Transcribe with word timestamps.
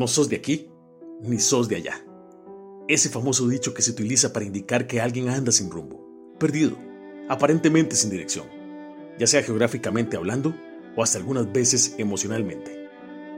no 0.00 0.08
sos 0.08 0.30
de 0.30 0.36
aquí 0.36 0.70
ni 1.20 1.38
sos 1.38 1.68
de 1.68 1.76
allá. 1.76 2.02
Ese 2.88 3.10
famoso 3.10 3.46
dicho 3.46 3.74
que 3.74 3.82
se 3.82 3.90
utiliza 3.90 4.32
para 4.32 4.46
indicar 4.46 4.86
que 4.86 4.98
alguien 4.98 5.28
anda 5.28 5.52
sin 5.52 5.70
rumbo, 5.70 6.02
perdido, 6.38 6.78
aparentemente 7.28 7.94
sin 7.96 8.08
dirección, 8.08 8.46
ya 9.18 9.26
sea 9.26 9.42
geográficamente 9.42 10.16
hablando 10.16 10.54
o 10.96 11.02
hasta 11.02 11.18
algunas 11.18 11.52
veces 11.52 11.96
emocionalmente. 11.98 12.88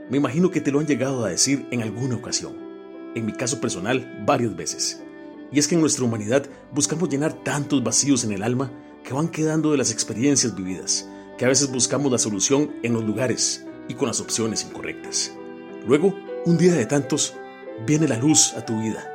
Me 0.09 0.15
imagino 0.15 0.51
que 0.51 0.61
te 0.61 0.71
lo 0.71 0.79
han 0.79 0.87
llegado 0.87 1.25
a 1.25 1.29
decir 1.29 1.67
en 1.69 1.81
alguna 1.81 2.15
ocasión, 2.15 2.55
en 3.13 3.25
mi 3.25 3.33
caso 3.33 3.59
personal 3.59 4.23
varias 4.25 4.55
veces. 4.55 5.03
Y 5.51 5.59
es 5.59 5.67
que 5.67 5.75
en 5.75 5.81
nuestra 5.81 6.05
humanidad 6.05 6.45
buscamos 6.73 7.09
llenar 7.09 7.43
tantos 7.43 7.83
vacíos 7.83 8.23
en 8.23 8.31
el 8.31 8.41
alma 8.41 8.71
que 9.03 9.13
van 9.13 9.27
quedando 9.27 9.71
de 9.71 9.77
las 9.79 9.91
experiencias 9.91 10.55
vividas, 10.55 11.09
que 11.37 11.43
a 11.43 11.49
veces 11.49 11.69
buscamos 11.69 12.09
la 12.09 12.17
solución 12.17 12.71
en 12.83 12.93
los 12.93 13.03
lugares 13.03 13.65
y 13.89 13.95
con 13.95 14.07
las 14.07 14.21
opciones 14.21 14.63
incorrectas. 14.63 15.33
Luego, 15.85 16.15
un 16.45 16.57
día 16.57 16.73
de 16.73 16.85
tantos, 16.85 17.35
viene 17.85 18.07
la 18.07 18.17
luz 18.17 18.53
a 18.57 18.65
tu 18.65 18.81
vida 18.81 19.09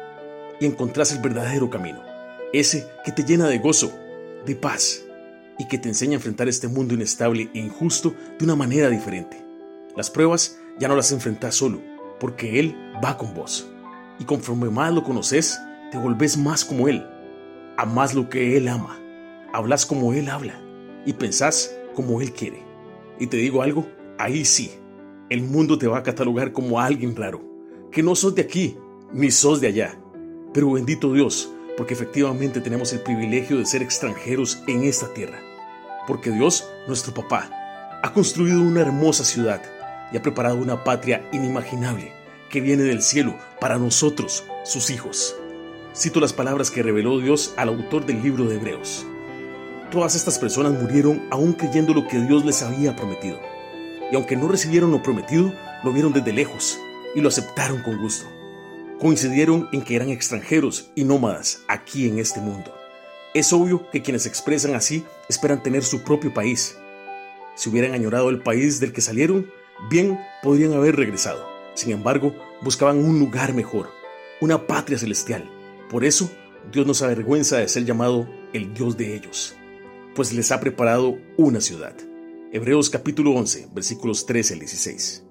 y 0.61 0.67
encontrás 0.67 1.13
el 1.13 1.21
verdadero 1.21 1.69
camino, 1.69 2.01
ese 2.53 2.89
que 3.05 3.13
te 3.13 3.23
llena 3.23 3.49
de 3.49 3.59
gozo, 3.59 3.93
de 4.47 4.57
paz 4.57 5.03
y 5.59 5.69
que 5.69 5.77
te 5.77 5.89
enseña 5.89 6.13
a 6.13 6.17
enfrentar 6.17 6.49
este 6.49 6.69
mundo 6.69 6.95
inestable 6.95 7.51
e 7.53 7.59
injusto 7.59 8.15
de 8.39 8.45
una 8.45 8.57
manera 8.57 8.89
diferente. 8.89 9.45
Las 9.95 10.09
pruebas 10.09 10.59
ya 10.79 10.89
no 10.89 10.97
las 10.97 11.13
enfrentas 11.13 11.55
solo, 11.55 11.83
porque 12.19 12.61
Él 12.61 12.75
va 13.05 13.19
con 13.19 13.35
vos. 13.35 13.69
Y 14.19 14.25
conforme 14.25 14.71
más 14.71 14.93
lo 14.93 15.05
conoces, 15.05 15.61
te 15.91 15.99
volvés 15.99 16.39
más 16.39 16.65
como 16.65 16.89
Él. 16.89 17.07
Amás 17.77 18.15
lo 18.15 18.31
que 18.31 18.57
Él 18.57 18.69
ama, 18.69 18.99
hablas 19.53 19.85
como 19.85 20.15
Él 20.15 20.31
habla 20.31 20.59
y 21.05 21.13
pensás 21.13 21.77
como 21.95 22.23
Él 22.23 22.33
quiere. 22.33 22.65
Y 23.19 23.27
te 23.27 23.37
digo 23.37 23.63
algo, 23.63 23.87
ahí 24.19 24.45
sí, 24.45 24.73
el 25.31 25.43
mundo 25.43 25.79
te 25.79 25.87
va 25.87 25.99
a 25.99 26.03
catalogar 26.03 26.53
como 26.53 26.81
alguien 26.81 27.15
raro, 27.15 27.43
que 27.91 28.03
no 28.03 28.15
sos 28.15 28.35
de 28.35 28.43
aquí, 28.43 28.77
ni 29.13 29.31
sos 29.31 29.61
de 29.61 29.69
allá. 29.69 30.01
Pero 30.55 30.73
bendito 30.73 31.13
Dios, 31.13 31.53
porque 31.77 31.95
efectivamente 31.95 32.61
tenemos 32.61 32.93
el 32.93 33.01
privilegio 33.01 33.59
de 33.59 33.67
ser 33.67 33.83
extranjeros 33.83 34.63
en 34.67 34.85
esta 34.85 35.13
tierra. 35.13 35.39
Porque 36.07 36.31
Dios, 36.31 36.69
nuestro 36.87 37.13
papá, 37.13 37.51
ha 38.03 38.13
construido 38.13 38.63
una 38.63 38.81
hermosa 38.81 39.25
ciudad 39.25 39.63
y 40.13 40.17
ha 40.17 40.23
preparado 40.23 40.57
una 40.57 40.83
patria 40.83 41.29
inimaginable 41.33 42.13
que 42.51 42.61
viene 42.61 42.85
del 42.85 43.03
cielo 43.03 43.35
para 43.61 43.79
nosotros, 43.79 44.45
sus 44.65 44.89
hijos. 44.91 45.37
Cito 45.95 46.21
las 46.21 46.33
palabras 46.33 46.71
que 46.71 46.83
reveló 46.83 47.19
Dios 47.19 47.53
al 47.57 47.69
autor 47.69 48.07
del 48.07 48.23
libro 48.23 48.45
de 48.45 48.57
Hebreos. 48.57 49.07
Todas 49.91 50.15
estas 50.15 50.39
personas 50.39 50.73
murieron 50.73 51.27
aún 51.31 51.53
creyendo 51.53 51.93
lo 51.93 52.07
que 52.07 52.21
Dios 52.21 52.45
les 52.45 52.63
había 52.63 52.97
prometido. 52.97 53.39
Y 54.11 54.17
aunque 54.17 54.37
no 54.37 54.49
recibieron 54.49 54.91
lo 54.91 55.03
prometido, 55.03 55.53
lo 55.85 55.93
vieron 55.93 56.13
desde 56.13 56.33
lejos 56.33 56.79
y 57.15 57.21
lo 57.21 57.29
aceptaron 57.29 57.83
con 57.83 57.99
gusto. 57.99 58.27
Coincidieron 58.99 59.69
en 59.73 59.83
que 59.83 59.97
eran 59.97 60.11
extranjeros 60.11 60.91
y 60.95 61.05
nómadas 61.05 61.63
aquí 61.69 62.09
en 62.09 62.19
este 62.19 62.41
mundo. 62.41 62.75
Es 63.35 63.53
obvio 63.53 63.89
que 63.91 64.03
quienes 64.03 64.27
expresan 64.27 64.75
así 64.75 65.05
esperan 65.29 65.63
tener 65.63 65.85
su 65.85 66.03
propio 66.03 66.33
país. 66.33 66.77
Si 67.55 67.69
hubieran 67.69 67.93
añorado 67.93 68.31
el 68.31 68.43
país 68.43 68.81
del 68.81 68.93
que 68.93 69.01
salieron, 69.01 69.51
bien 69.91 70.19
podrían 70.43 70.73
haber 70.73 70.97
regresado. 70.97 71.49
Sin 71.75 71.93
embargo, 71.93 72.35
buscaban 72.63 72.99
un 72.99 73.19
lugar 73.19 73.55
mejor, 73.55 73.91
una 74.41 74.67
patria 74.67 74.99
celestial. 74.99 75.49
Por 75.91 76.05
eso, 76.05 76.31
Dios 76.73 76.87
nos 76.87 77.03
avergüenza 77.03 77.59
de 77.59 77.69
ser 77.69 77.85
llamado 77.85 78.29
el 78.53 78.75
Dios 78.75 78.97
de 78.97 79.15
ellos, 79.15 79.55
pues 80.15 80.33
les 80.33 80.51
ha 80.51 80.61
preparado 80.61 81.19
una 81.37 81.61
ciudad. 81.61 81.95
Hebreos 82.51 82.89
capítulo 82.89 83.33
11, 83.33 83.69
versículos 83.75 84.25
13 84.25 84.55
al 84.55 84.61
16. 84.61 85.28